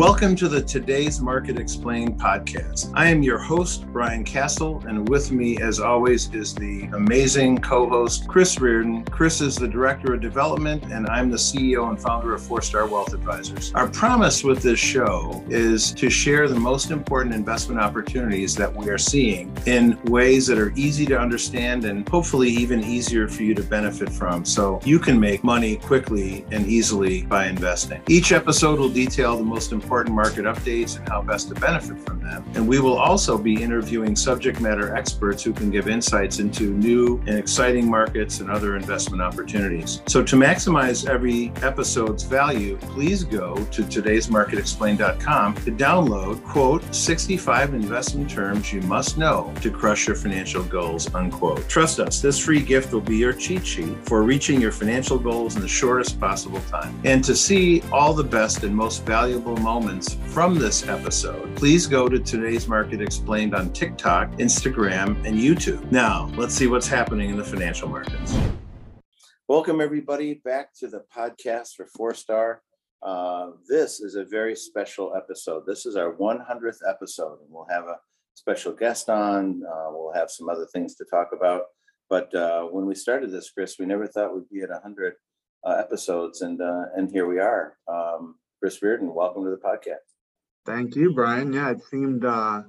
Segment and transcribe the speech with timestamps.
[0.00, 2.90] Welcome to the Today's Market Explained podcast.
[2.94, 7.86] I am your host, Brian Castle, and with me, as always, is the amazing co
[7.86, 9.04] host, Chris Reardon.
[9.04, 12.86] Chris is the Director of Development, and I'm the CEO and founder of Four Star
[12.86, 13.74] Wealth Advisors.
[13.74, 18.88] Our promise with this show is to share the most important investment opportunities that we
[18.88, 23.54] are seeing in ways that are easy to understand and hopefully even easier for you
[23.54, 28.00] to benefit from so you can make money quickly and easily by investing.
[28.08, 32.20] Each episode will detail the most important market updates and how best to benefit from
[32.20, 32.44] them.
[32.54, 37.18] And we will also be interviewing subject matter experts who can give insights into new
[37.26, 40.02] and exciting markets and other investment opportunities.
[40.06, 48.30] So, to maximize every episode's value, please go to today'smarketexplained.com to download, quote, 65 investment
[48.30, 51.68] terms you must know to crush your financial goals, unquote.
[51.68, 55.56] Trust us, this free gift will be your cheat sheet for reaching your financial goals
[55.56, 56.98] in the shortest possible time.
[57.04, 59.79] And to see all the best and most valuable moments
[60.40, 65.90] from this episode, please go to Today's Market Explained on TikTok, Instagram, and YouTube.
[65.90, 68.36] Now, let's see what's happening in the financial markets.
[69.48, 72.62] Welcome, everybody, back to the podcast for Four Star.
[73.02, 75.64] Uh, this is a very special episode.
[75.66, 77.98] This is our 100th episode, and we'll have a
[78.34, 79.62] special guest on.
[79.64, 81.64] Uh, we'll have some other things to talk about.
[82.08, 85.14] But uh, when we started this, Chris, we never thought we'd be at 100
[85.64, 87.76] uh, episodes, and uh, and here we are.
[87.88, 90.04] Um, Chris Reardon, welcome to the podcast.
[90.66, 91.50] Thank you, Brian.
[91.54, 92.62] Yeah, it seemed uh,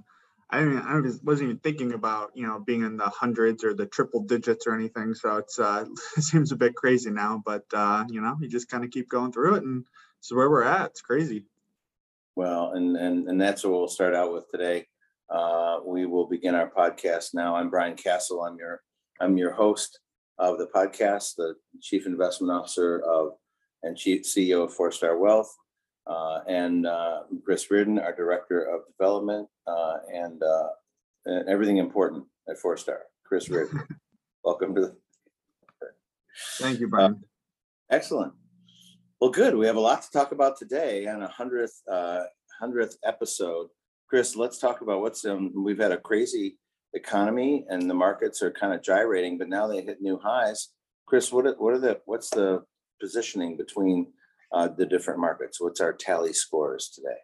[0.49, 3.87] I mean I wasn't even thinking about you know being in the hundreds or the
[3.87, 5.13] triple digits or anything.
[5.13, 5.83] So it's uh,
[6.17, 9.09] it seems a bit crazy now, but uh, you know you just kind of keep
[9.09, 10.91] going through it, and this is where we're at.
[10.91, 11.43] It's crazy.
[12.37, 14.87] Well, and and and that's what we'll start out with today.
[15.29, 17.57] Uh, we will begin our podcast now.
[17.57, 18.43] I'm Brian Castle.
[18.43, 18.81] I'm your
[19.19, 19.99] I'm your host
[20.39, 23.33] of the podcast, the chief investment officer of
[23.83, 25.53] and chief CEO of Four Star Wealth
[26.07, 30.69] uh, and uh, Chris Reardon, our Director of Development uh, and, uh,
[31.25, 33.01] and, everything important at Four Star.
[33.25, 33.81] Chris Reardon,
[34.43, 34.95] welcome to the.
[36.59, 37.13] Thank you, Brian.
[37.13, 38.33] Uh, excellent.
[39.19, 39.55] Well, good.
[39.55, 42.23] We have a lot to talk about today on a hundredth uh,
[42.59, 43.67] hundredth episode.
[44.07, 46.57] Chris, let's talk about what's um, we've had a crazy
[46.93, 50.69] economy and the markets are kind of gyrating, but now they hit new highs.
[51.05, 52.63] Chris, what are, what are the what's the
[52.99, 54.07] positioning between
[54.51, 55.59] uh, the different markets.
[55.59, 57.17] What's our tally scores today?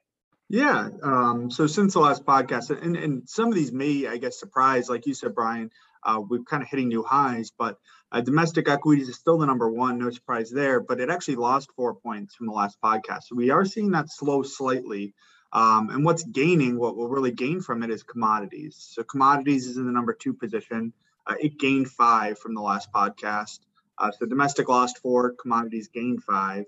[0.49, 0.89] Yeah.
[1.03, 4.89] Um, so since the last podcast, and, and some of these may, I guess, surprise,
[4.89, 5.71] like you said, Brian,
[6.03, 7.77] uh, we're kind of hitting new highs, but
[8.11, 11.71] uh, domestic equities is still the number one, no surprise there, but it actually lost
[11.75, 13.23] four points from the last podcast.
[13.23, 15.13] So we are seeing that slow slightly.
[15.51, 18.77] Um, and what's gaining, what will really gain from it is commodities.
[18.93, 20.93] So commodities is in the number two position.
[21.25, 23.59] Uh, it gained five from the last podcast.
[23.97, 26.65] Uh, so domestic lost four, commodities gained five.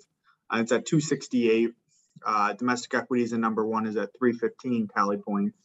[0.51, 1.71] Uh, it's at 268.
[2.25, 5.57] Uh, domestic equities and number one is at 315 tally points.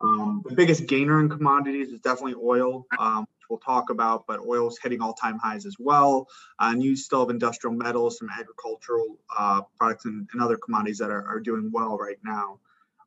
[0.00, 4.40] Um, the biggest gainer in commodities is definitely oil, um, which we'll talk about, but
[4.40, 6.28] oil is hitting all time highs as well.
[6.58, 10.98] Uh, and you still have industrial metals, some agricultural uh, products, and, and, other commodities
[10.98, 12.58] that are, are doing well right now.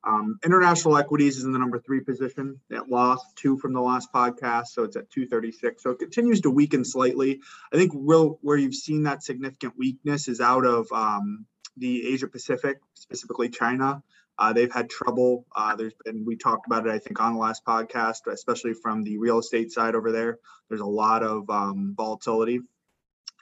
[0.04, 2.60] Um, international equities is in the number three position.
[2.70, 5.82] It lost two from the last podcast, so it's at 236.
[5.82, 7.40] So it continues to weaken slightly.
[7.72, 12.28] I think real where you've seen that significant weakness is out of um, the Asia
[12.28, 14.02] Pacific, specifically China.
[14.38, 15.46] Uh, they've had trouble.
[15.54, 19.02] Uh, there's been we talked about it, I think, on the last podcast, especially from
[19.02, 20.38] the real estate side over there.
[20.68, 22.60] There's a lot of um, volatility.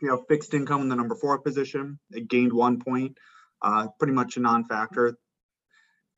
[0.01, 1.99] You know, fixed income in the number four position.
[2.11, 3.19] It gained one point,
[3.61, 5.19] uh, pretty much a non-factor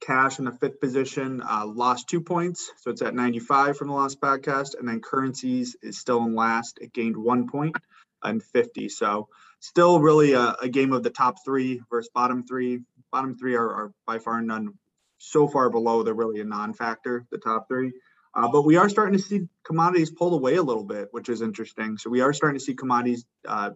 [0.01, 3.95] cash in the fifth position uh, lost two points so it's at 95 from the
[3.95, 7.77] last podcast and then currencies is still in last it gained one point
[8.23, 9.29] and 50 so
[9.61, 12.81] still really a, a, game of the top three versus bottom three.
[13.11, 14.75] Bottom three are, are by far none
[15.19, 17.93] so far below they're really a non-factor the top three.
[18.35, 21.43] Uh, but we are starting to see commodities pulled away a little bit which is
[21.43, 21.99] interesting.
[21.99, 23.71] So we are starting to see commodities uh,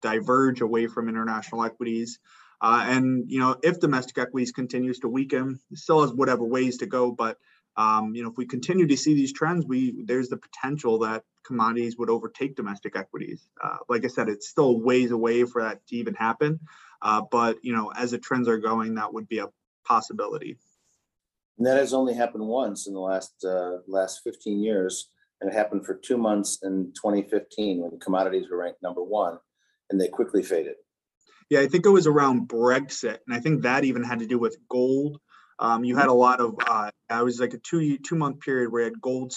[0.00, 2.18] diverge away from international equities
[2.60, 6.86] uh, and you know, if domestic equities continues to weaken, still has whatever ways to
[6.86, 7.10] go.
[7.10, 7.38] But
[7.76, 11.24] um, you know, if we continue to see these trends, we there's the potential that
[11.46, 13.48] commodities would overtake domestic equities.
[13.62, 16.60] Uh, like I said, it's still ways away for that to even happen.
[17.00, 19.48] Uh, but you know, as the trends are going, that would be a
[19.86, 20.58] possibility.
[21.56, 25.10] And that has only happened once in the last uh, last 15 years,
[25.40, 29.38] and it happened for two months in 2015 when commodities were ranked number one,
[29.88, 30.76] and they quickly faded.
[31.50, 34.38] Yeah, I think it was around Brexit, and I think that even had to do
[34.38, 35.20] with gold.
[35.58, 38.72] Um, you had a lot of uh, it was like a two two month period
[38.72, 39.34] where you had gold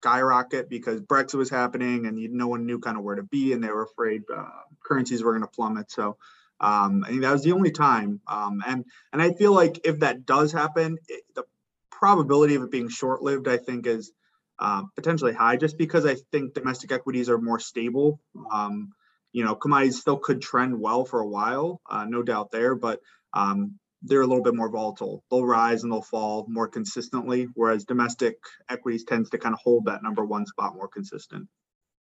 [0.00, 3.52] skyrocket because Brexit was happening, and you, no one knew kind of where to be,
[3.54, 4.44] and they were afraid uh,
[4.86, 5.90] currencies were going to plummet.
[5.90, 6.16] So
[6.60, 8.20] Um, I think that was the only time.
[8.28, 11.44] Um, and and I feel like if that does happen, it, the
[11.90, 14.12] probability of it being short-lived, I think, is
[14.58, 18.20] uh, potentially high, just because I think domestic equities are more stable.
[18.52, 18.92] Um,
[19.34, 23.00] you know, commodities still could trend well for a while, uh, no doubt there, but
[23.34, 25.24] um, they're a little bit more volatile.
[25.28, 28.36] They'll rise and they'll fall more consistently, whereas domestic
[28.70, 31.48] equities tends to kind of hold that number one spot more consistent.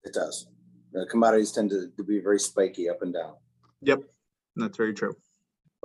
[0.04, 0.48] It does.
[0.92, 3.36] The commodities tend to, to be very spiky up and down.
[3.84, 4.02] Yep,
[4.58, 5.16] that's very true.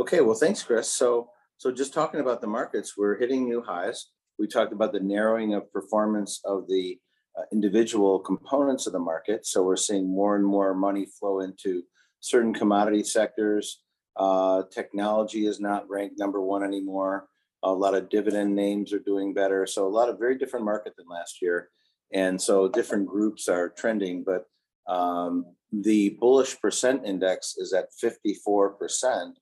[0.00, 0.92] Okay, well, thanks, Chris.
[0.92, 4.10] So, so just talking about the markets, we're hitting new highs.
[4.40, 6.98] We talked about the narrowing of performance of the
[7.38, 9.46] uh, individual components of the market.
[9.46, 11.82] So we're seeing more and more money flow into
[12.20, 13.82] certain commodity sectors,
[14.18, 17.28] uh, technology is not ranked number one anymore.
[17.62, 19.66] A lot of dividend names are doing better.
[19.66, 21.70] So a lot of very different market than last year.
[22.12, 24.46] And so different groups are trending, but
[24.92, 29.32] um, the bullish percent index is at 54%,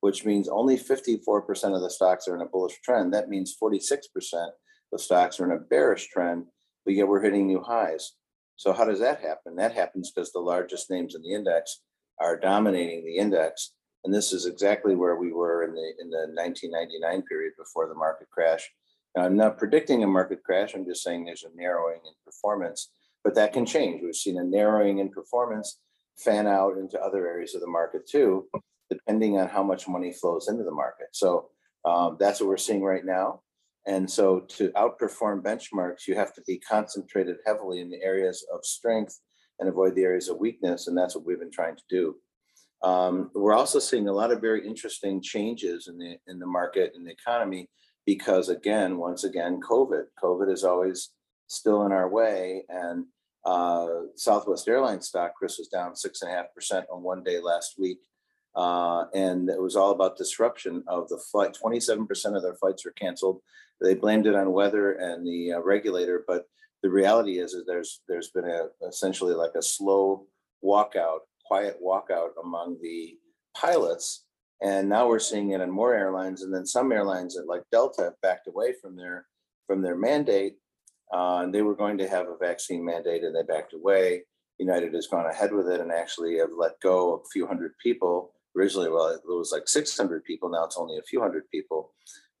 [0.00, 3.14] which means only 54% of the stocks are in a bullish trend.
[3.14, 4.00] That means 46%
[4.92, 6.46] of stocks are in a bearish trend,
[6.86, 8.12] but yet we're hitting new highs.
[8.56, 9.56] So how does that happen?
[9.56, 11.82] That happens because the largest names in the index
[12.18, 13.72] are dominating the index
[14.06, 17.94] and this is exactly where we were in the in the 1999 period before the
[17.94, 18.70] market crash.
[19.16, 20.74] Now, I'm not predicting a market crash.
[20.74, 22.92] I'm just saying there's a narrowing in performance,
[23.24, 24.02] but that can change.
[24.02, 25.80] We've seen a narrowing in performance
[26.16, 28.46] fan out into other areas of the market too,
[28.88, 31.08] depending on how much money flows into the market.
[31.10, 31.48] So
[31.84, 33.40] um, that's what we're seeing right now.
[33.86, 38.64] And so to outperform benchmarks, you have to be concentrated heavily in the areas of
[38.64, 39.20] strength
[39.58, 40.88] and avoid the areas of weakness.
[40.88, 42.16] And that's what we've been trying to do.
[42.82, 46.92] Um, we're also seeing a lot of very interesting changes in the in the market
[46.94, 47.70] and the economy
[48.04, 50.04] because again, once again, COVID.
[50.22, 51.10] COVID is always
[51.48, 53.06] still in our way, and
[53.44, 57.40] uh, Southwest Airlines stock, Chris, was down six and a half percent on one day
[57.40, 57.98] last week,
[58.56, 61.54] uh, and it was all about disruption of the flight.
[61.54, 63.40] Twenty-seven percent of their flights were canceled.
[63.80, 66.46] They blamed it on weather and the uh, regulator, but
[66.82, 70.26] the reality is, is there's there's been a essentially like a slow
[70.64, 73.16] walkout quiet walkout among the
[73.56, 74.24] pilots.
[74.62, 78.04] And now we're seeing it in more airlines, and then some airlines that like Delta
[78.04, 79.26] have backed away from their
[79.66, 80.56] from their mandate.
[81.12, 84.24] Uh, and they were going to have a vaccine mandate, and they backed away.
[84.58, 88.32] United has gone ahead with it and actually have let go a few hundred people.
[88.56, 90.48] Originally, well, it was like 600 people.
[90.48, 91.92] Now it's only a few hundred people.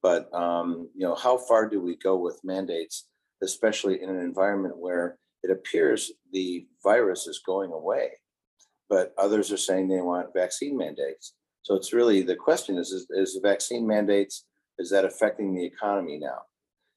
[0.02, 3.08] But um, you know, how far do we go with mandates,
[3.42, 8.10] especially in an environment where it appears the virus is going away?
[8.88, 11.34] but others are saying they want vaccine mandates.
[11.62, 14.44] So it's really the question is, is, is vaccine mandates,
[14.78, 16.42] is that affecting the economy now?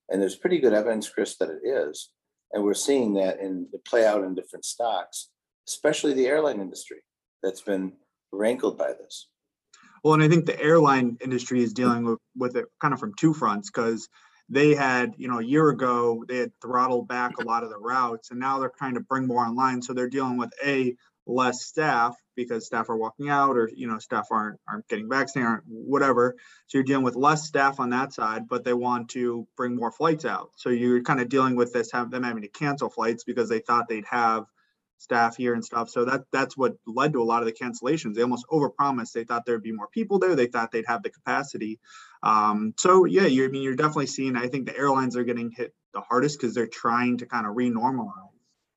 [0.09, 2.11] And there's pretty good evidence, Chris, that it is.
[2.51, 5.29] And we're seeing that in the play out in different stocks,
[5.67, 6.97] especially the airline industry
[7.43, 7.93] that's been
[8.31, 9.27] rankled by this.
[10.03, 13.13] Well, and I think the airline industry is dealing with, with it kind of from
[13.15, 14.07] two fronts because
[14.47, 17.77] they had, you know, a year ago, they had throttled back a lot of the
[17.77, 19.81] routes and now they're trying to bring more online.
[19.81, 20.95] So they're dealing with a
[21.29, 25.47] less staff because staff are walking out or you know staff aren't aren't getting vaccinated
[25.47, 26.35] aren't whatever
[26.67, 29.91] so you're dealing with less staff on that side but they want to bring more
[29.91, 33.23] flights out so you're kind of dealing with this have them having to cancel flights
[33.23, 34.45] because they thought they'd have
[34.99, 35.89] staff here and stuff.
[35.89, 38.13] So that that's what led to a lot of the cancellations.
[38.13, 39.13] They almost overpromised.
[39.13, 40.35] They thought there'd be more people there.
[40.35, 41.79] They thought they'd have the capacity.
[42.21, 45.51] Um, so yeah you're, I mean, you're definitely seeing i think the airlines are getting
[45.51, 48.11] hit the hardest because they're trying to kind of renormalize.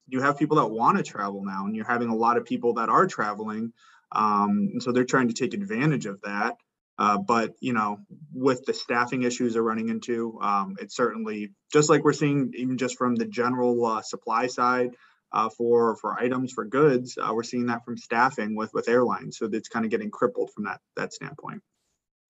[0.06, 2.74] You have people that want to travel now and you're having a lot of people
[2.74, 3.72] that are traveling
[4.12, 6.56] um, and so they're trying to take advantage of that.
[6.98, 7.98] Uh, but you know
[8.32, 12.78] with the staffing issues they're running into um, it's certainly just like we're seeing even
[12.78, 14.94] just from the general uh, supply side
[15.32, 19.38] uh, for for items for goods uh, we're seeing that from staffing with with airlines
[19.38, 21.62] so it's kind of getting crippled from that that standpoint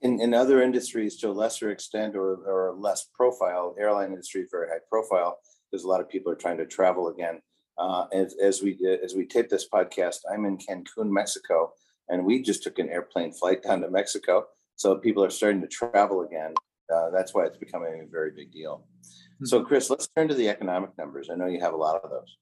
[0.01, 4.49] in, in other industries to a lesser extent or, or less profile airline industry is
[4.51, 5.39] very high profile
[5.71, 7.41] because a lot of people are trying to travel again
[7.79, 11.73] uh, as, as we as we tape this podcast, I'm in Cancun, Mexico,
[12.09, 14.47] and we just took an airplane flight down to Mexico.
[14.77, 16.55] So people are starting to travel again.
[16.93, 18.85] Uh, that's why it's becoming a very big deal.
[19.05, 19.47] Mm-hmm.
[19.47, 21.31] So, Chris, let's turn to the economic numbers.
[21.31, 22.37] I know you have a lot of those.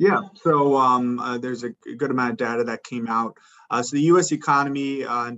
[0.00, 3.36] Yeah, so um, uh, there's a good amount of data that came out.
[3.70, 4.32] Uh, so the U.S.
[4.32, 5.32] economy uh,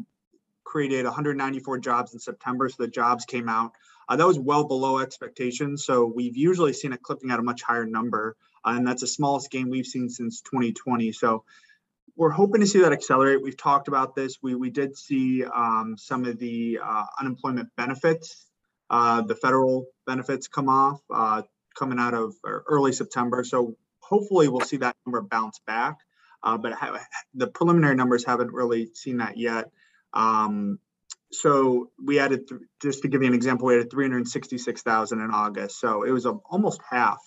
[0.62, 2.68] created 194 jobs in September.
[2.68, 3.72] So the jobs came out.
[4.08, 5.84] Uh, that was well below expectations.
[5.84, 9.08] So we've usually seen it clipping at a much higher number uh, and that's the
[9.08, 11.10] smallest gain we've seen since 2020.
[11.10, 11.42] So
[12.14, 13.42] we're hoping to see that accelerate.
[13.42, 14.38] We've talked about this.
[14.42, 18.46] We we did see um, some of the uh, unemployment benefits,
[18.88, 21.00] the federal benefits come off
[21.74, 23.42] coming out of early September.
[23.42, 23.76] So
[24.12, 25.96] hopefully we'll see that number bounce back.
[26.42, 26.98] uh, but ha-
[27.34, 29.70] the preliminary numbers haven't really seen that yet.
[30.12, 30.78] Um,
[31.32, 35.80] so we added, th- just to give you an example, we added 366,000 in August.
[35.80, 37.20] So it was a, almost half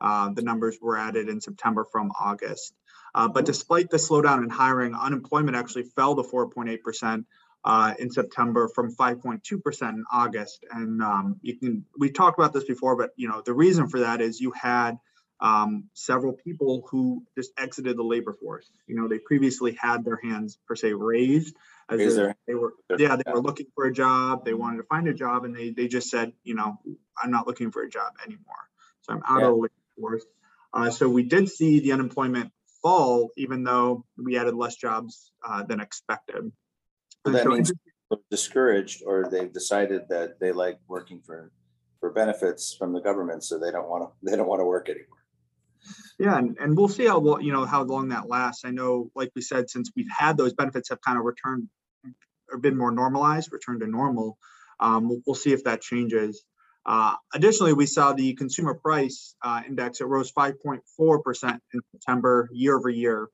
[0.00, 2.74] uh, the numbers were added in September from August.
[3.14, 7.24] Uh, but despite the slowdown in hiring, unemployment actually fell to 4.8%
[7.64, 10.64] uh, in September from 5.2% in August.
[10.72, 14.00] And um, you can, we talked about this before, but you know, the reason for
[14.00, 14.98] that is you had
[15.42, 18.70] um, several people who just exited the labor force.
[18.86, 21.56] You know, they previously had their hands per se raised
[21.90, 24.44] as Raise their- they were, yeah, they were looking for a job.
[24.44, 26.78] They wanted to find a job and they, they just said, you know,
[27.20, 28.68] I'm not looking for a job anymore.
[29.02, 30.24] So I'm out of the labor force.
[30.72, 35.64] Uh, so we did see the unemployment fall, even though we added less jobs uh,
[35.64, 36.52] than expected.
[37.24, 37.72] That so means
[38.10, 41.50] they're discouraged or they've decided that they like working for,
[41.98, 44.88] for benefits from the government, so they don't want to, they don't want to work
[44.88, 45.21] anymore.
[46.18, 48.64] Yeah, and, and we'll see how, you know, how long that lasts.
[48.64, 51.68] I know, like we said, since we've had those benefits have kind of returned
[52.50, 54.38] or been more normalized, returned to normal.
[54.78, 56.44] Um, we'll, we'll see if that changes.
[56.84, 62.76] Uh, additionally, we saw the consumer price uh, index, it rose 5.4% in September year
[62.76, 63.28] over year.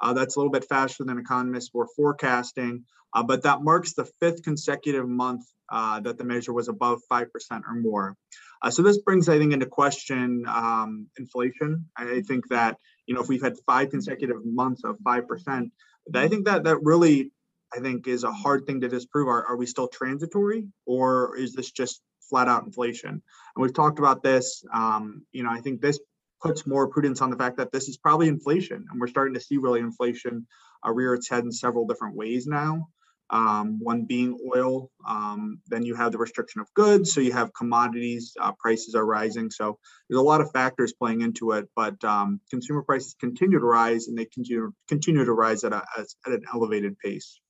[0.00, 4.04] Uh, that's a little bit faster than economists were forecasting, uh, but that marks the
[4.20, 7.26] fifth consecutive month uh, that the measure was above 5%
[7.66, 8.16] or more.
[8.62, 11.86] Uh, so this brings, I think, into question um, inflation.
[11.96, 12.76] I think that
[13.06, 15.72] you know if we've had five consecutive months of five percent,
[16.14, 17.32] I think that that really,
[17.74, 19.28] I think, is a hard thing to disprove.
[19.28, 23.10] Are, are we still transitory, or is this just flat out inflation?
[23.10, 24.62] And we've talked about this.
[24.72, 25.98] Um, you know, I think this
[26.42, 29.40] puts more prudence on the fact that this is probably inflation, and we're starting to
[29.40, 30.46] see really inflation
[30.86, 32.88] uh, rear its head in several different ways now
[33.30, 34.90] um, one being oil.
[35.08, 39.06] Um, then you have the restriction of goods, so you have commodities uh, prices are
[39.06, 39.50] rising.
[39.50, 43.64] So there's a lot of factors playing into it, but um, consumer prices continue to
[43.64, 47.40] rise, and they continue continue to rise at a at an elevated pace.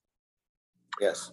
[1.01, 1.33] Yes,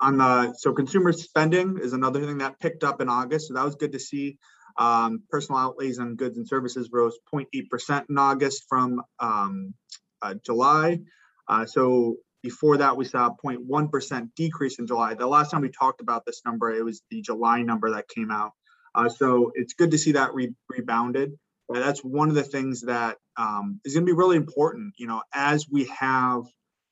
[0.00, 3.64] On the so consumer spending is another thing that picked up in August, so that
[3.64, 4.38] was good to see.
[4.78, 9.74] Um, personal outlays on goods and services rose 0.8% in August from um,
[10.22, 11.00] uh, July.
[11.46, 15.14] Uh, so before that, we saw a 0.1% decrease in July.
[15.14, 18.30] The last time we talked about this number, it was the July number that came
[18.30, 18.52] out.
[18.94, 21.32] Uh, so it's good to see that re- rebounded.
[21.72, 24.94] Uh, that's one of the things that um, is going to be really important.
[24.98, 26.42] You know, as we have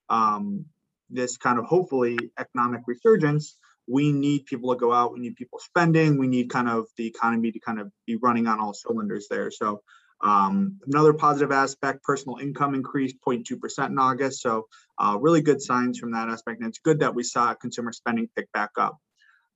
[0.09, 0.67] um,
[1.11, 3.57] this kind of hopefully economic resurgence,
[3.89, 5.13] we need people to go out.
[5.13, 6.17] We need people spending.
[6.17, 9.51] We need kind of the economy to kind of be running on all cylinders there.
[9.51, 9.83] So
[10.23, 14.43] um, another positive aspect, personal income increased 0.2% in August.
[14.43, 14.67] So
[14.99, 16.61] uh, really good signs from that aspect.
[16.61, 18.99] And it's good that we saw consumer spending pick back up.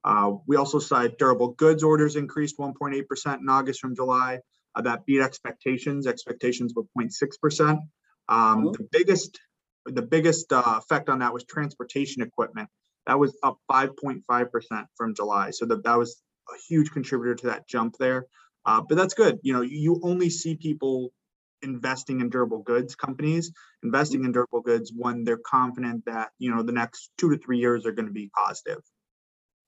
[0.04, 4.40] Uh, we also saw durable goods orders increased 1.8% in August from July.
[4.74, 6.06] Uh, that beat expectations.
[6.06, 7.78] Expectations were 0.6%.
[8.28, 9.38] Um, the biggest,
[9.86, 12.68] the biggest uh, effect on that was transportation equipment.
[13.06, 14.22] That was up 5.5%
[14.96, 15.50] from July.
[15.50, 18.26] So that, that was a huge contributor to that jump there.
[18.66, 19.38] Uh, but that's good.
[19.42, 21.12] You know, you only see people
[21.62, 23.50] investing in durable goods companies
[23.82, 27.58] investing in durable goods when they're confident that you know the next two to three
[27.58, 28.82] years are going to be positive.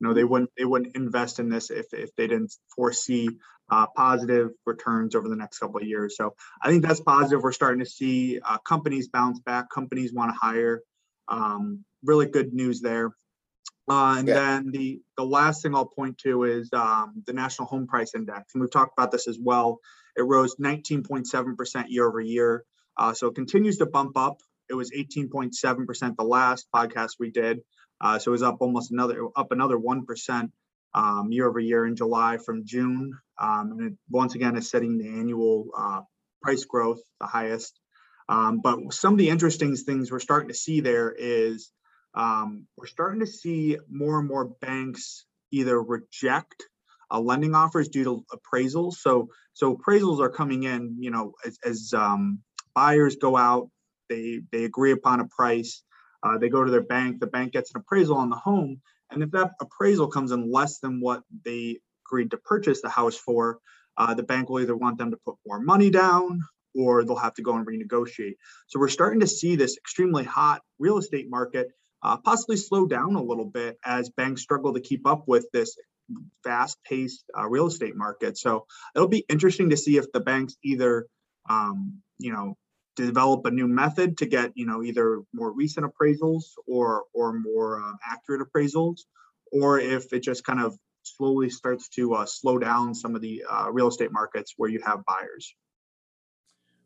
[0.01, 3.29] You know, they wouldn't they wouldn't invest in this if if they didn't foresee
[3.71, 6.17] uh, positive returns over the next couple of years.
[6.17, 7.43] So I think that's positive.
[7.43, 9.71] We're starting to see uh, companies bounce back.
[9.71, 10.83] Companies want to hire.
[11.29, 13.11] Um, really good news there.
[13.89, 14.35] Uh, and Yeah.
[14.35, 18.55] then the the last thing I'll point to is um, the National Home Price Index,
[18.55, 19.81] and we've talked about this as well.
[20.17, 22.65] It rose 19.7% year over year,
[22.97, 24.41] uh, so it continues to bump up.
[24.69, 27.61] It was 18.7% the last podcast we did,
[28.01, 30.51] uh, so it was up almost another up another one percent
[30.95, 34.99] um, year over year in July from June, um, and it once again is setting
[34.99, 36.01] the annual uh,
[36.43, 37.79] price growth the highest.
[38.29, 41.71] Um, but some of the interesting things we're starting to see there is
[42.17, 46.65] um, we're starting to see more and more banks either reject
[47.11, 48.95] uh, lending offers due to appraisals.
[48.95, 52.41] So so appraisals are coming in, you know, as, as um,
[52.75, 53.71] buyers go out,
[54.09, 55.83] they they agree upon a price,
[56.23, 58.81] uh, they go to their bank, the bank gets an appraisal on the home,
[59.11, 63.17] and if that appraisal comes in less than what they agreed to purchase the house
[63.17, 63.59] for,
[63.97, 66.41] uh, the bank will either want them to put more money down
[66.75, 68.35] or they'll have to go and renegotiate.
[68.67, 71.73] So we're starting to see this extremely hot real estate market
[72.07, 75.77] uh, possibly slow down a little bit as banks struggle to keep up with this
[76.45, 78.39] fast-paced uh, real estate market.
[78.39, 81.07] So it'll be interesting to see if the banks either,
[81.51, 82.57] um, you know,
[82.95, 87.83] develop a new method to get, you know, either more recent appraisals or or more
[87.83, 88.99] uh, accurate appraisals,
[89.53, 93.45] or if it just kind of slowly starts to uh, slow down some of the
[93.51, 95.55] uh, real estate markets where you have buyers.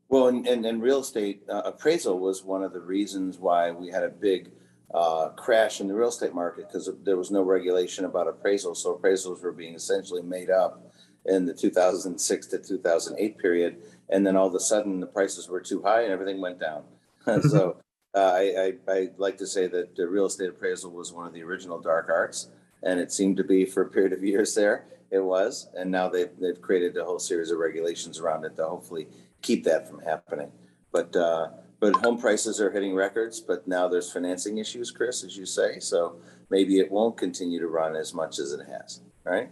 [0.08, 3.88] Well, and, and, and real estate uh, appraisal was one of the reasons why we
[3.88, 4.50] had a big
[4.94, 8.74] uh, crash in the real estate market because there was no regulation about appraisal.
[8.74, 10.92] So appraisals were being essentially made up
[11.26, 13.76] in the 2006 to 2008 period.
[14.08, 16.82] And then all of a sudden the prices were too high and everything went down.
[17.42, 17.76] so
[18.14, 21.32] uh, I, I, I like to say that the real estate appraisal was one of
[21.32, 22.48] the original dark arts.
[22.82, 24.86] And it seemed to be for a period of years there.
[25.10, 25.68] It was.
[25.74, 29.06] And now they've, they've created a whole series of regulations around it to hopefully
[29.42, 30.50] keep that from happening.
[30.92, 35.36] But uh, but home prices are hitting records, but now there's financing issues, Chris, as
[35.36, 35.80] you say.
[35.80, 36.16] So
[36.50, 39.00] maybe it won't continue to run as much as it has.
[39.24, 39.50] Right?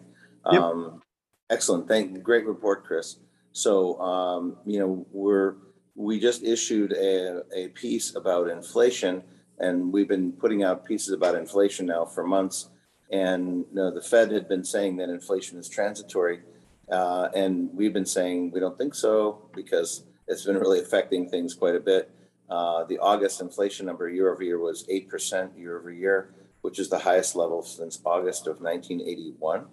[0.51, 0.63] Yep.
[0.63, 1.03] Um,
[1.51, 1.89] excellent.
[1.89, 3.17] Thank great report, Chris.
[3.53, 5.55] So um, you know we're
[5.95, 9.23] we just issued a, a piece about inflation,
[9.59, 12.69] and we've been putting out pieces about inflation now for months.
[13.11, 16.41] And you know, the Fed had been saying that inflation is transitory
[16.91, 21.55] uh, and we've been saying we don't think so because it's been really affecting things
[21.55, 22.11] quite a bit.
[22.49, 26.89] Uh, the August inflation number year over year was 8% year over year, which is
[26.89, 29.67] the highest level since August of 1981.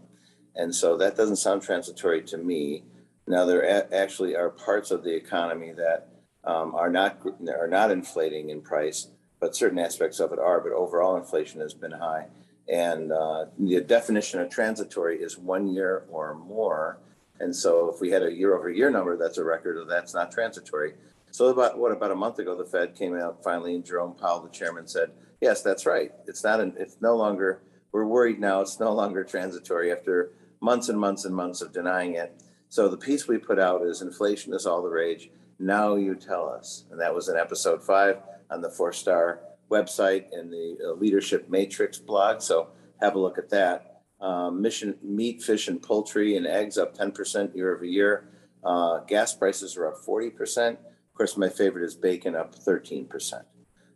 [0.55, 2.83] And so that doesn't sound transitory to me.
[3.27, 6.09] Now, there a- actually are parts of the economy that
[6.43, 9.07] um, are not are not inflating in price,
[9.39, 10.59] but certain aspects of it are.
[10.61, 12.27] But overall, inflation has been high.
[12.67, 16.99] And uh, the definition of transitory is one year or more.
[17.39, 20.13] And so if we had a year over year number, that's a record, of that's
[20.13, 20.93] not transitory.
[21.35, 24.39] So about, what, about a month ago, the Fed came out finally and Jerome Powell,
[24.39, 25.11] the chairman said,
[25.41, 26.13] yes, that's right.
[26.27, 27.61] It's not, an, it's no longer,
[27.91, 32.15] we're worried now, it's no longer transitory after months and months and months of denying
[32.15, 32.41] it.
[32.69, 35.29] So the piece we put out is inflation is all the rage.
[35.59, 36.85] Now you tell us.
[36.89, 41.49] And that was in episode five on the four star website and the uh, leadership
[41.49, 42.41] matrix blog.
[42.41, 42.69] So
[43.01, 44.03] have a look at that.
[44.21, 48.29] Um, mission meat, fish, and poultry and eggs up 10% year over year.
[48.63, 50.77] Uh, gas prices are up 40%.
[51.15, 53.41] Course, my favorite is bacon up 13%.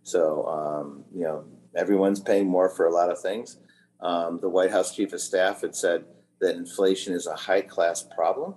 [0.03, 1.43] So, um, you know,
[1.75, 3.57] everyone's paying more for a lot of things.
[3.99, 6.05] Um, the White House chief of staff had said
[6.39, 8.55] that inflation is a high class problem.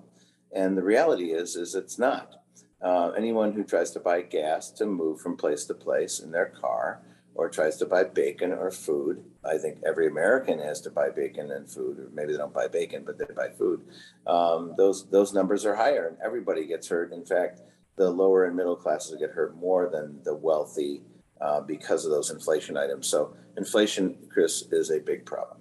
[0.54, 2.34] And the reality is, is it's not.
[2.80, 6.46] Uh, anyone who tries to buy gas to move from place to place in their
[6.46, 7.02] car
[7.34, 9.24] or tries to buy bacon or food.
[9.44, 12.68] I think every American has to buy bacon and food, or maybe they don't buy
[12.68, 13.82] bacon, but they buy food.
[14.26, 17.12] Um, those those numbers are higher, and everybody gets hurt.
[17.12, 17.62] In fact,
[18.02, 21.02] the lower and middle classes get hurt more than the wealthy
[21.40, 23.06] uh, because of those inflation items.
[23.06, 25.58] So inflation, Chris, is a big problem.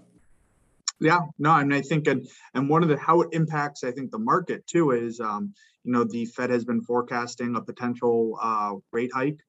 [0.99, 4.11] Yeah, no, and I think and and one of the how it impacts, I think
[4.11, 8.75] the market too is, um, you know, the Fed has been forecasting a potential uh,
[8.91, 9.39] rate hike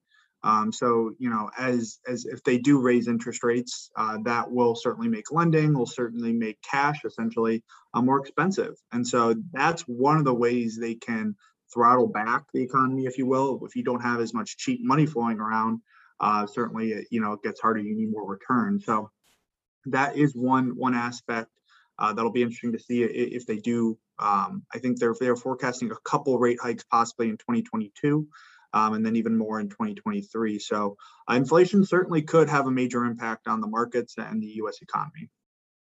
[0.43, 4.75] um, so, you know, as as if they do raise interest rates, uh, that will
[4.75, 8.75] certainly make lending, will certainly make cash essentially uh, more expensive.
[8.91, 11.35] And so that's one of the ways they can
[11.73, 13.59] throttle back the economy, if you will.
[13.65, 15.79] If you don't have as much cheap money flowing around,
[16.19, 17.79] uh, certainly it, you know it gets harder.
[17.79, 18.79] You need more return.
[18.79, 19.09] So
[19.85, 21.49] that is one one aspect
[21.99, 23.97] uh, that'll be interesting to see if they do.
[24.19, 28.27] Um, I think they're they're forecasting a couple rate hikes possibly in 2022
[28.73, 30.59] um, and then even more in 2023.
[30.59, 30.97] So
[31.29, 34.79] uh, inflation certainly could have a major impact on the markets and the U.S.
[34.81, 35.29] economy.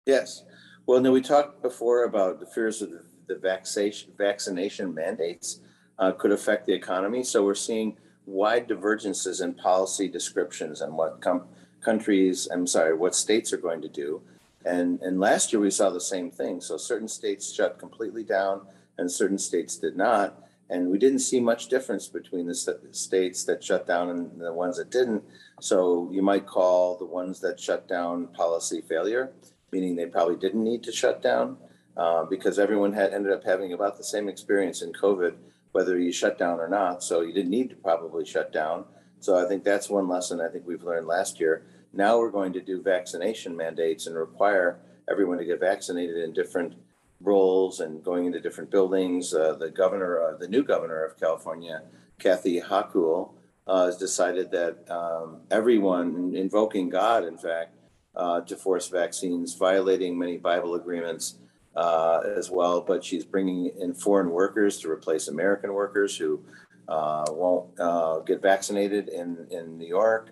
[0.05, 0.43] Yes.
[0.87, 5.61] Well, then we talked before about the fears of the, the vaccination, vaccination mandates
[6.01, 7.23] uh, could affect the economy.
[7.23, 11.45] So we're seeing wide divergences in policy descriptions and what com-
[11.81, 14.21] countries, I'm sorry, what states are going to do.
[14.65, 16.59] And, and last year we saw the same thing.
[16.59, 18.61] So certain states shut completely down
[18.97, 20.37] and certain states did not.
[20.69, 22.55] And we didn't see much difference between the
[22.91, 25.23] states that shut down and the ones that didn't.
[25.59, 29.33] So you might call the ones that shut down policy failure,
[29.71, 31.57] meaning they probably didn't need to shut down
[31.97, 35.35] uh, because everyone had ended up having about the same experience in COVID,
[35.71, 37.03] whether you shut down or not.
[37.03, 38.85] So you didn't need to probably shut down.
[39.19, 41.65] So I think that's one lesson I think we've learned last year.
[41.93, 44.79] Now we're going to do vaccination mandates and require
[45.09, 46.73] everyone to get vaccinated in different
[47.19, 49.33] roles and going into different buildings.
[49.33, 51.83] Uh, the governor, uh, the new governor of California,
[52.19, 53.33] Kathy Hochul,
[53.67, 57.75] uh, has decided that um, everyone, invoking God, in fact,
[58.15, 61.35] uh, to force vaccines, violating many Bible agreements
[61.75, 62.81] uh, as well.
[62.81, 66.43] But she's bringing in foreign workers to replace American workers who
[66.87, 70.29] uh, won't get vaccinated in, in New York.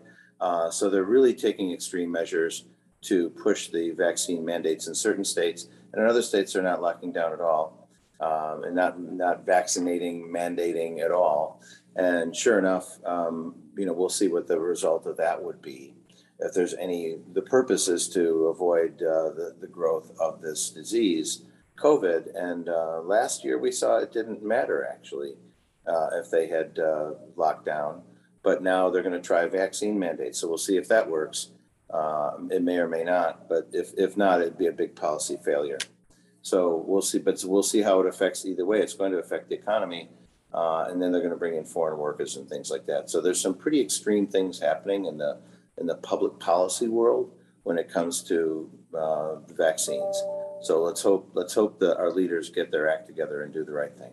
[0.72, 2.66] so they're really taking extreme measures
[3.02, 7.12] to push the vaccine mandates in certain states and in other states, they're not locking
[7.12, 11.62] down at all um, and not, not vaccinating, mandating at all.
[11.96, 15.96] And sure enough, um, you know, we'll see what the result of that would be.
[16.40, 21.44] If there's any, the purpose is to avoid uh, the, the growth of this disease,
[21.78, 22.36] COVID.
[22.36, 25.36] And uh, last year we saw it didn't matter actually.
[25.90, 28.04] uh, if they had uh, locked down.
[28.44, 30.40] But now they're going to try vaccine mandates.
[30.40, 31.50] So we'll see if that works.
[31.94, 35.38] Um, it may or may not, but if, if not, it'd be a big policy
[35.44, 35.80] failure.
[36.42, 38.80] So we'll see, but we'll see how it affects either way.
[38.80, 40.10] It's going to affect the economy.
[40.54, 43.10] Uh, and then they're going to bring in foreign workers and things like that.
[43.10, 45.38] So there's some pretty extreme things happening in the
[45.80, 47.32] in the public policy world
[47.64, 50.22] when it comes to uh, vaccines.
[50.62, 53.72] So let's hope let's hope that our leaders get their act together and do the
[53.72, 54.12] right thing.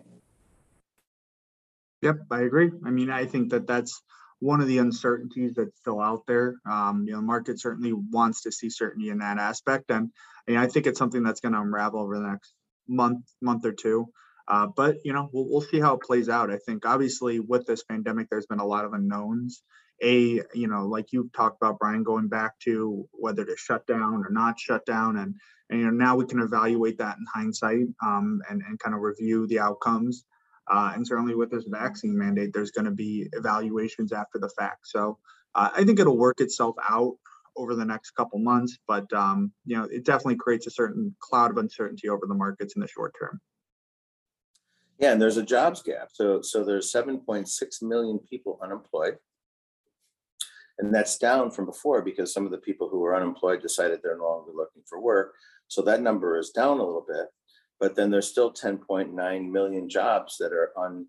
[2.01, 2.71] Yep, I agree.
[2.85, 4.01] I mean, I think that that's
[4.39, 6.55] one of the uncertainties that's still out there.
[6.69, 10.11] Um, you know, the market certainly wants to see certainty in that aspect, and,
[10.47, 12.53] and I think it's something that's going to unravel over the next
[12.87, 14.07] month, month or two.
[14.47, 16.51] Uh, but you know, we'll, we'll see how it plays out.
[16.51, 19.63] I think obviously with this pandemic, there's been a lot of unknowns.
[20.03, 24.23] A, you know, like you talked about, Brian, going back to whether to shut down
[24.25, 25.35] or not shut down, and
[25.69, 29.01] and you know now we can evaluate that in hindsight um, and and kind of
[29.01, 30.25] review the outcomes.
[30.69, 34.85] Uh, and certainly with this vaccine mandate, there's going to be evaluations after the fact.
[34.85, 35.17] So
[35.55, 37.15] uh, I think it'll work itself out
[37.55, 41.51] over the next couple months, but um, you know it definitely creates a certain cloud
[41.51, 43.41] of uncertainty over the markets in the short term.
[44.99, 46.09] Yeah, and there's a jobs gap.
[46.13, 49.17] So so there's 7.6 million people unemployed.
[50.79, 54.17] And that's down from before because some of the people who were unemployed decided they're
[54.17, 55.33] no longer looking for work.
[55.67, 57.27] So that number is down a little bit
[57.79, 61.05] but then there's still 10.9 million jobs that are un,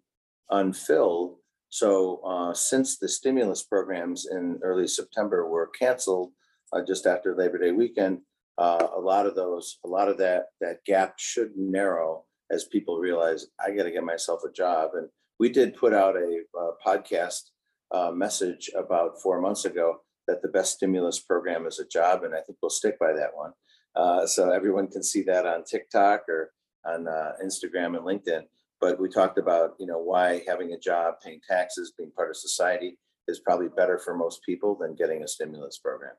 [0.51, 1.37] unfilled.
[1.71, 6.33] So uh, since the stimulus programs in early September were canceled
[6.73, 8.21] uh, just after Labor Day weekend,
[8.59, 12.99] uh, a lot of those, a lot of that that gap should narrow as people
[12.99, 14.91] realize I got to get myself a job.
[14.95, 17.43] And we did put out a, a podcast
[17.91, 22.35] uh, message about four months ago that the best stimulus program is a job, and
[22.35, 23.53] I think we'll stick by that one.
[23.97, 26.53] Uh, so everyone can see that on TikTok or
[26.85, 28.43] on uh, Instagram and LinkedIn.
[28.81, 32.37] But we talked about, you know, why having a job, paying taxes, being part of
[32.37, 32.97] society
[33.27, 36.15] is probably better for most people than getting a stimulus program.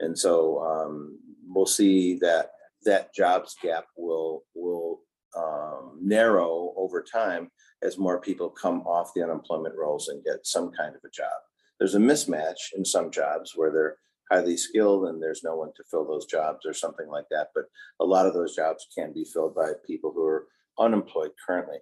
[0.00, 2.50] And so um, we'll see that
[2.84, 5.00] that jobs gap will will
[5.36, 7.50] um, narrow over time
[7.84, 11.38] as more people come off the unemployment rolls and get some kind of a job.
[11.78, 13.96] There's a mismatch in some jobs where they're
[14.30, 17.48] highly skilled and there's no one to fill those jobs or something like that.
[17.54, 17.64] But
[18.00, 20.46] a lot of those jobs can be filled by people who are
[20.78, 21.78] unemployed currently.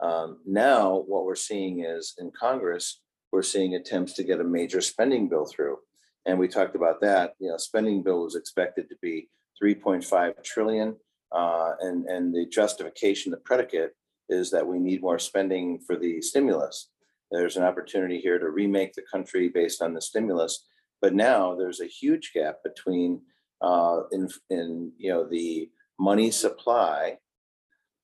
[0.00, 3.00] Um, now, what we're seeing is in Congress,
[3.30, 5.78] we're seeing attempts to get a major spending bill through.
[6.26, 7.34] And we talked about that.
[7.38, 9.28] You know, spending bill was expected to be
[9.62, 10.96] 3.5 trillion,
[11.32, 13.96] uh, and and the justification, the predicate,
[14.32, 16.88] is that we need more spending for the stimulus.
[17.30, 20.66] There's an opportunity here to remake the country based on the stimulus,
[21.00, 23.20] but now there's a huge gap between
[23.60, 27.18] uh, in, in you know the money supply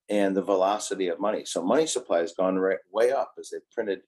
[0.09, 1.43] and the velocity of money.
[1.45, 4.01] So money supply has gone right, way up as they've printed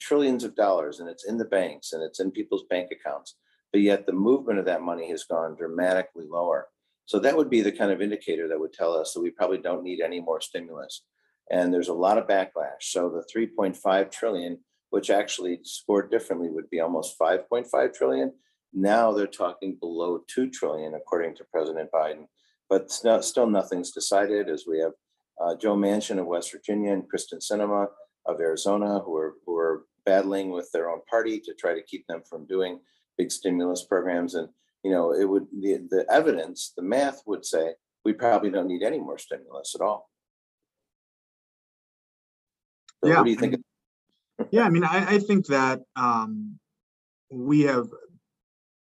[0.00, 3.34] trillions of dollars and it's in the banks and it's in people's bank accounts.
[3.72, 6.68] But yet the movement of that money has gone dramatically lower.
[7.06, 9.58] So that would be the kind of indicator that would tell us that we probably
[9.58, 11.02] don't need any more stimulus.
[11.50, 12.82] And there's a lot of backlash.
[12.82, 14.58] So the 3.5 trillion
[14.90, 18.32] which actually scored differently would be almost 5.5 trillion.
[18.72, 22.26] Now they're talking below 2 trillion, according to President Biden.
[22.68, 24.92] But still, nothing's decided as we have
[25.40, 27.86] uh, Joe Manchin of West Virginia and Kyrsten Sinema
[28.26, 32.06] of Arizona who are, who are battling with their own party to try to keep
[32.06, 32.80] them from doing
[33.16, 34.34] big stimulus programs.
[34.34, 34.48] And,
[34.82, 38.82] you know, it would, the, the evidence, the math would say we probably don't need
[38.82, 40.10] any more stimulus at all.
[43.02, 43.56] So Yeah, What do you think?
[44.50, 46.58] Yeah, I mean, I, I think that um,
[47.30, 47.88] we have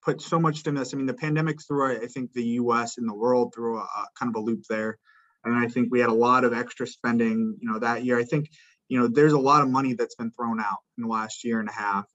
[0.02, 0.92] put so much stimulus.
[0.92, 2.98] I mean, the pandemic threw, I think, the U.S.
[2.98, 4.98] and the world through a, a kind of a loop there,
[5.44, 8.18] and I think we had a lot of extra spending, you know, that year.
[8.18, 8.48] I think,
[8.88, 11.60] you know, there's a lot of money that's been thrown out in the last year
[11.60, 12.06] and a half,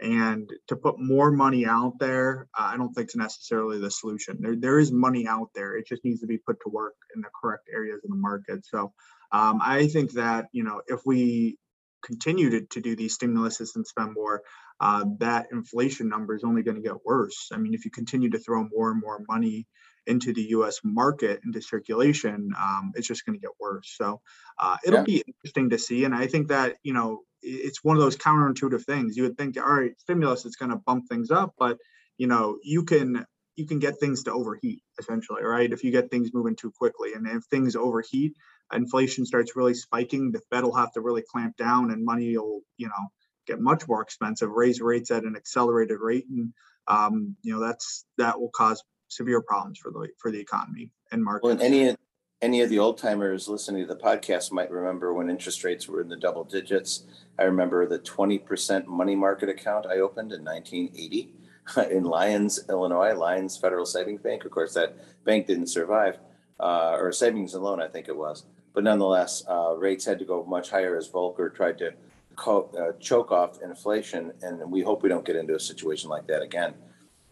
[0.00, 4.38] and to put more money out there, uh, I don't think is necessarily the solution.
[4.40, 5.76] There, there is money out there.
[5.76, 8.66] It just needs to be put to work in the correct areas of the market.
[8.66, 8.92] So,
[9.32, 11.58] um, I think that you know, if we
[12.02, 14.42] continue to, to do these stimuluses and spend more,
[14.80, 17.48] uh, that inflation number is only going to get worse.
[17.52, 19.66] I mean, if you continue to throw more and more money
[20.06, 20.78] into the U.S.
[20.84, 23.92] market into circulation, um, it's just going to get worse.
[23.96, 24.20] So
[24.58, 25.04] uh, it'll Yeah.
[25.04, 26.04] be interesting to see.
[26.04, 29.16] And I think that you know it's one of those counterintuitive things.
[29.16, 31.78] You would think, all right, stimulus is going to bump things up, but
[32.18, 33.24] you know you can
[33.56, 35.72] you can get things to overheat essentially, right?
[35.72, 38.34] If you get things moving too quickly, and if things overheat,
[38.72, 42.62] inflation starts really spiking, the Fed will have to really clamp down, and money will
[42.76, 43.08] you know
[43.46, 46.52] get much more expensive, raise rates at an accelerated rate, and
[46.88, 51.22] um, you know that's that will cause severe problems for the for the economy and
[51.22, 51.46] market.
[51.46, 51.96] Well, in any
[52.42, 56.02] any of the old timers listening to the podcast might remember when interest rates were
[56.02, 57.04] in the double digits.
[57.38, 61.32] I remember the 20% money market account I opened in 1980
[61.90, 64.44] in Lyons, Illinois, Lyons Federal Savings Bank.
[64.44, 66.18] Of course, that bank didn't survive,
[66.60, 68.44] uh, or savings and loan, I think it was.
[68.76, 71.94] But nonetheless, uh, rates had to go much higher as Volcker tried to
[72.36, 74.34] co- uh, choke off inflation.
[74.42, 76.74] And we hope we don't get into a situation like that again.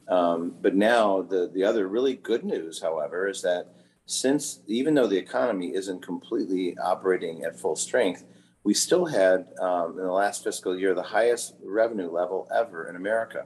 [0.09, 3.75] Um, but now, the, the other really good news, however, is that
[4.07, 8.25] since even though the economy isn't completely operating at full strength,
[8.63, 12.97] we still had um, in the last fiscal year the highest revenue level ever in
[12.97, 13.45] America.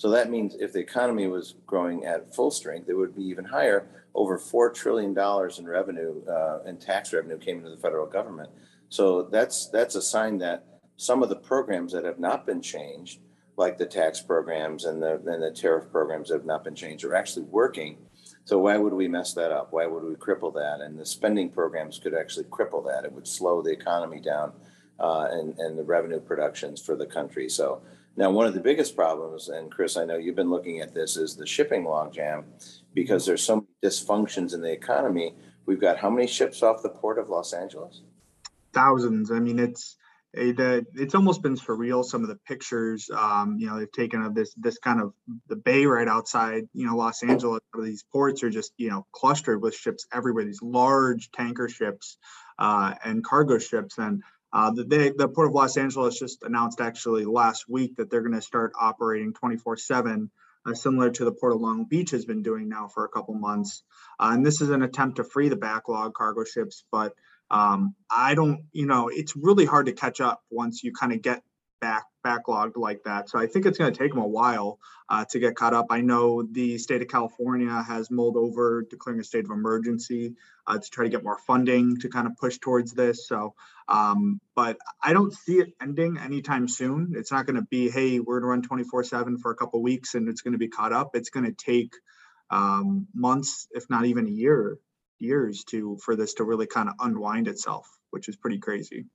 [0.00, 3.44] So that means if the economy was growing at full strength, it would be even
[3.44, 3.86] higher.
[4.14, 8.48] Over $4 trillion in revenue uh, and tax revenue came into the federal government.
[8.88, 10.64] So that's that's a sign that
[10.96, 13.20] some of the programs that have not been changed,
[13.58, 17.04] like the tax programs and the, and the tariff programs that have not been changed,
[17.04, 17.98] are actually working
[18.46, 19.68] so why would we mess that up?
[19.70, 20.80] Why would we cripple that?
[20.80, 23.04] And the spending programs could actually cripple that.
[23.04, 24.54] It would slow the economy down
[24.98, 27.48] uh, and, and the revenue productions for the country.
[27.48, 27.82] So
[28.20, 31.16] now one of the biggest problems, and Chris, I know you've been looking at this,
[31.16, 32.44] is the shipping logjam
[32.92, 35.34] because there's so many dysfunctions in the economy.
[35.64, 38.02] We've got how many ships off the port of Los Angeles?
[38.74, 39.30] Thousands.
[39.30, 39.96] I mean, it's
[40.34, 42.04] it, uh, it's almost been surreal.
[42.04, 45.14] Some of the pictures, um, you know, they've taken of this this kind of
[45.48, 47.62] the bay right outside, you know, Los Angeles.
[47.82, 50.44] These ports are just you know clustered with ships everywhere.
[50.44, 52.18] These large tanker ships
[52.58, 56.80] uh, and cargo ships, and uh, the they, the port of Los Angeles just announced
[56.80, 60.30] actually last week that they're going to start operating 24 seven.
[60.66, 63.32] Uh, similar to the Port of Long Beach has been doing now for a couple
[63.32, 63.82] months.
[64.18, 67.14] Uh, and this is an attempt to free the backlog cargo ships, but
[67.50, 71.22] um, I don't, you know, it's really hard to catch up once you kind of
[71.22, 71.42] get
[71.80, 73.28] back backlogged like that.
[73.28, 75.86] So I think it's going to take them a while uh, to get caught up.
[75.90, 80.34] I know the state of California has mulled over declaring a state of emergency
[80.66, 83.26] uh, to try to get more funding to kind of push towards this.
[83.26, 83.54] So,
[83.88, 87.14] um, but I don't see it ending anytime soon.
[87.16, 89.82] It's not going to be, hey, we're going to run 24 7 for a couple
[89.82, 91.10] weeks and it's going to be caught up.
[91.14, 91.94] It's going to take
[92.50, 94.78] um, months, if not even a year,
[95.18, 99.06] years to for this to really kind of unwind itself, which is pretty crazy.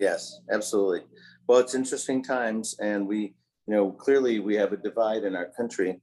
[0.00, 1.02] Yes, absolutely.
[1.46, 3.34] Well, it's interesting times, and we,
[3.66, 6.00] you know, clearly we have a divide in our country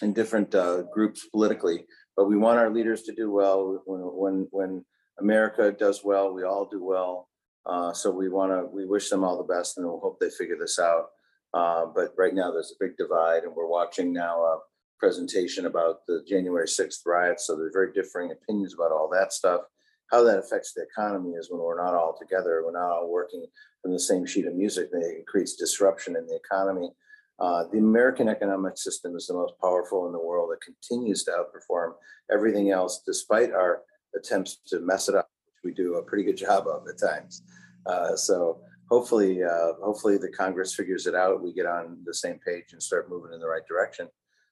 [0.00, 1.84] in different uh, groups politically,
[2.16, 3.82] but we want our leaders to do well.
[3.84, 4.84] When when when
[5.18, 7.28] America does well, we all do well.
[7.66, 10.30] Uh, so we want to we wish them all the best, and we'll hope they
[10.30, 11.08] figure this out.
[11.52, 14.58] Uh, but right now, there's a big divide, and we're watching now a
[14.98, 17.46] presentation about the January 6th riots.
[17.46, 19.62] So there's very differing opinions about all that stuff.
[20.10, 23.46] How that affects the economy is when we're not all together, we're not all working
[23.80, 26.90] from the same sheet of music, it creates disruption in the economy.
[27.38, 30.52] Uh, the American economic system is the most powerful in the world.
[30.52, 31.92] It continues to outperform
[32.30, 33.82] everything else, despite our
[34.14, 37.42] attempts to mess it up, which we do a pretty good job of at times.
[37.86, 41.42] Uh, so hopefully, uh, hopefully the Congress figures it out.
[41.42, 44.08] We get on the same page and start moving in the right direction.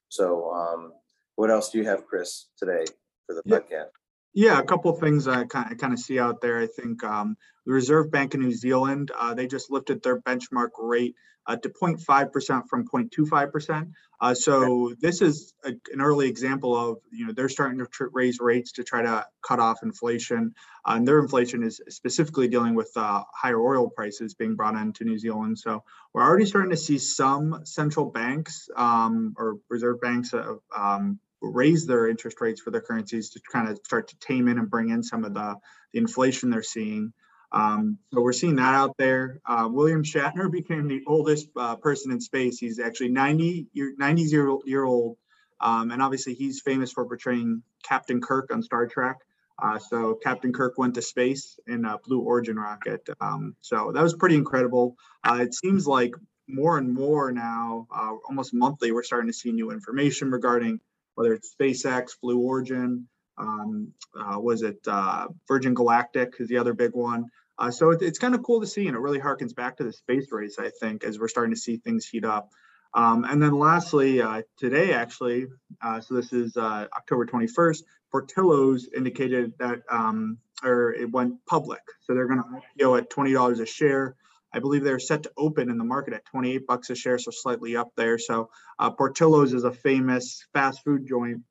[0.08, 0.92] So, um,
[1.34, 2.84] what else do you have, Chris, today
[3.26, 3.58] for the Yeah.
[3.58, 3.90] podcast?
[4.34, 6.60] Yeah, a couple of things I kind of, kind of see out there.
[6.60, 7.36] I think um,
[7.66, 11.14] the Reserve Bank of New Zealand, uh, they just lifted their benchmark rate
[11.48, 13.90] uh, to 0.5% from 0.25%.
[14.20, 18.08] Uh, so this is a, an early example of, you know, they're starting to tr-
[18.12, 20.54] raise rates to try to cut off inflation.
[20.84, 25.04] Uh, and their inflation is specifically dealing with uh, higher oil prices being brought into
[25.04, 25.58] New Zealand.
[25.58, 30.34] So we're already starting to see some central banks um, or reserve banks
[30.76, 34.58] um, raise their interest rates for their currencies to kind of start to tame in
[34.58, 35.56] and bring in some of the,
[35.92, 37.12] the inflation they're seeing.
[37.50, 39.40] Um, so we're seeing that out there.
[39.46, 42.58] Uh, William Shatner became the oldest uh, person in space.
[42.58, 45.16] He's actually 90 year, 90 year, year old.
[45.60, 49.16] Um, and obviously he's famous for portraying Captain Kirk on Star Trek.
[49.60, 53.08] Uh, so Captain Kirk went to space in a Blue Origin rocket.
[53.20, 54.96] Um, so that was pretty incredible.
[55.24, 56.14] Uh, it seems like
[56.46, 60.80] more and more now, uh, almost monthly, we're starting to see new information regarding
[61.18, 66.74] whether it's SpaceX, Blue Origin, um, uh, was it uh, Virgin Galactic is the other
[66.74, 67.26] big one.
[67.58, 69.82] Uh, so it, it's kind of cool to see, and it really harkens back to
[69.82, 72.50] the space race, I think, as we're starting to see things heat up.
[72.94, 75.48] Um, and then lastly, uh, today actually,
[75.82, 81.82] uh, so this is uh, October 21st, Portillo's indicated that, um, or it went public.
[82.02, 84.14] So they're going to IPO at $20 a share.
[84.52, 87.30] I believe they're set to open in the market at 28 bucks a share, so
[87.30, 88.18] slightly up there.
[88.18, 91.42] So uh, Portillo's is a famous fast food joint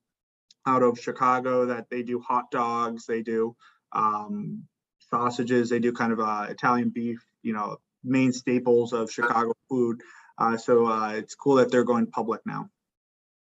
[0.65, 3.55] out of Chicago that they do hot dogs, they do
[3.93, 4.63] um,
[4.99, 10.01] sausages, they do kind of uh, Italian beef, you know, main staples of Chicago food.
[10.37, 12.69] Uh, so uh, it's cool that they're going public now.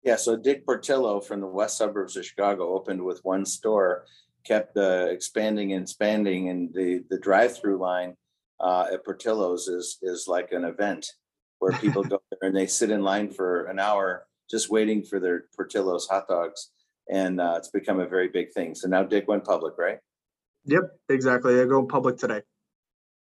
[0.04, 4.04] Yeah, so Dick Portillo from the west suburbs of Chicago opened with one store,
[4.44, 8.14] kept uh, expanding and expanding, and the the drive-through line
[8.60, 11.06] uh, at Portillo's is is like an event
[11.58, 15.20] where people go there and they sit in line for an hour just waiting for
[15.20, 16.70] their Portillo's hot dogs,
[17.10, 18.74] and uh, it's become a very big thing.
[18.74, 19.98] So now Dick went public, right?
[20.64, 21.54] Yep, exactly.
[21.54, 22.42] They're going public today.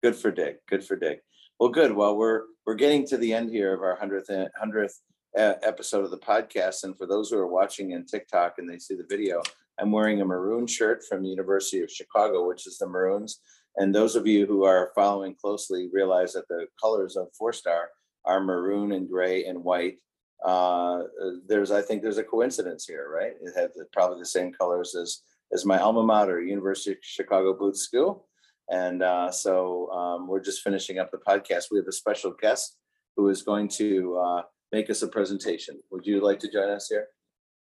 [0.03, 0.65] Good for Dick.
[0.67, 1.21] Good for Dick.
[1.59, 1.91] Well, good.
[1.91, 5.01] Well, we're we're getting to the end here of our hundredth hundredth
[5.37, 6.83] episode of the podcast.
[6.83, 9.41] And for those who are watching in TikTok and they see the video,
[9.79, 13.39] I'm wearing a maroon shirt from the University of Chicago, which is the Maroons.
[13.77, 17.89] And those of you who are following closely realize that the colors of Four Star
[18.25, 19.97] are maroon and gray and white.
[20.43, 21.03] Uh,
[21.47, 23.33] there's, I think, there's a coincidence here, right?
[23.41, 25.21] It had probably the same colors as
[25.53, 28.27] as my alma mater, University of Chicago Booth School.
[28.69, 31.65] And uh, so um, we're just finishing up the podcast.
[31.71, 32.75] We have a special guest
[33.15, 34.41] who is going to uh,
[34.73, 35.79] make us a presentation.
[35.91, 37.07] Would you like to join us here?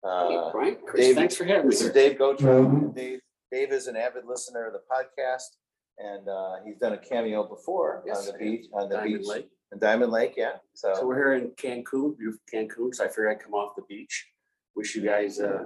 [0.03, 1.71] Uh, Brian, Chris, Dave, thanks for having me.
[1.71, 2.95] This is Dave Gotra.
[2.95, 3.21] Dave,
[3.53, 5.57] Dave is an avid listener of the podcast,
[5.99, 9.27] and uh, he's done a cameo before yes, on the beach, on the Diamond beach,
[9.27, 9.49] Lake.
[9.73, 10.35] in Diamond Lake.
[10.37, 10.53] Yeah.
[10.75, 12.95] So, so we're here in Cancun, beautiful Cancun.
[12.95, 14.27] So I figured I'd come off the beach.
[14.75, 15.65] Wish you guys uh,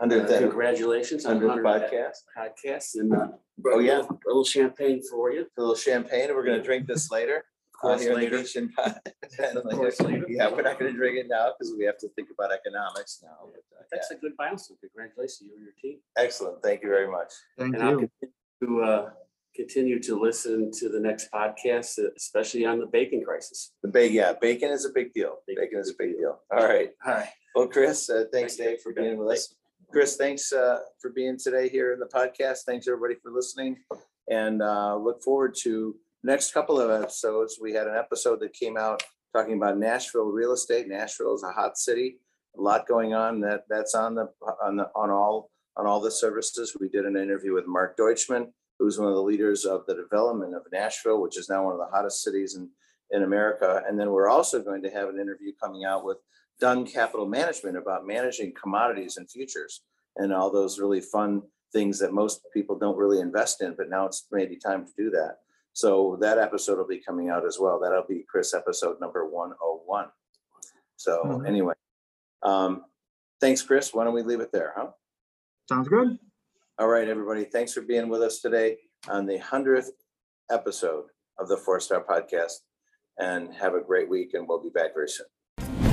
[0.00, 2.18] under uh, congratulations on the podcast.
[2.36, 3.28] Podcast and uh,
[3.66, 5.46] oh yeah, a little, champagne for you.
[5.56, 7.44] A little champagne, and we're gonna drink this later
[7.80, 8.38] course later.
[9.38, 10.26] Of course later.
[10.28, 13.36] Yeah, we're not gonna drink it now because we have to think about economics now.
[13.52, 14.78] but, uh, That's a good milestone.
[14.80, 16.00] Congratulations, you and your team.
[16.16, 16.62] Excellent.
[16.62, 17.32] Thank you very much.
[17.58, 18.10] Thank And I'll you.
[18.20, 19.10] continue to, uh,
[19.54, 23.72] continue to listen to the next podcast, especially on the bacon crisis.
[23.82, 25.36] The bacon, yeah, bacon is a big deal.
[25.46, 26.40] Bacon Bacon is a big deal.
[26.52, 26.90] All right.
[27.06, 27.28] All right.
[27.54, 28.70] Well, Chris, uh, thanks Thank.
[28.70, 29.54] Dave for being with us.
[29.90, 32.58] Chris, thanks uh, for being today here in the podcast.
[32.66, 33.78] Thanks everybody for listening
[34.28, 37.58] and uh, look forward to next couple of episodes.
[37.60, 39.02] We had an episode that came out
[39.34, 40.88] talking about Nashville real estate.
[40.88, 42.18] Nashville is a hot city,
[42.56, 44.28] a lot going on that that's on the
[44.62, 46.76] on the on all on all the services.
[46.78, 50.54] We did an interview with Mark Deutschman, who's one of the leaders of the development
[50.54, 52.70] of Nashville, which is now one of the hottest cities in
[53.10, 53.82] in America.
[53.88, 56.18] And then we're also going to have an interview coming out with
[56.60, 59.80] Dunn Capital Management about managing commodities and futures
[60.16, 64.04] and all those really fun things that most people don't really invest in, but now
[64.04, 65.38] it's maybe time to do that.
[65.72, 67.78] So that episode will be coming out as well.
[67.80, 70.10] That'll be Chris episode number 101.
[70.96, 71.46] So Mhm.
[71.48, 71.74] anyway,
[72.42, 72.84] um,
[73.40, 73.94] thanks, Chris.
[73.94, 74.92] Why don't we leave it there, huh?
[75.68, 76.18] Sounds good.
[76.80, 77.42] All right, everybody.
[77.42, 78.76] Thanks for being with us today
[79.08, 79.90] on the hundredth
[80.48, 82.52] episode of the Four Star Podcast.
[83.18, 85.26] And have a great week, and we'll be back very soon.